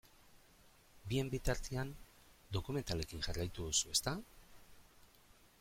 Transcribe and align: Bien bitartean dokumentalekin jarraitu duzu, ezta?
Bien 1.11 1.29
bitartean 1.33 1.93
dokumentalekin 2.57 3.23
jarraitu 3.29 3.69
duzu, 3.71 3.95
ezta? 3.99 4.19